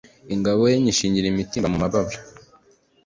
[0.33, 2.17] ingabo ye nyishingira imitimba mu mabara